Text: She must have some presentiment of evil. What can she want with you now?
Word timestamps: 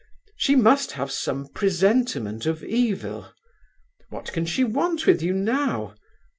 She 0.35 0.55
must 0.55 0.93
have 0.93 1.11
some 1.11 1.49
presentiment 1.49 2.47
of 2.47 2.63
evil. 2.63 3.31
What 4.09 4.33
can 4.33 4.47
she 4.47 4.63
want 4.63 5.05
with 5.05 5.21
you 5.21 5.31
now? 5.31 5.93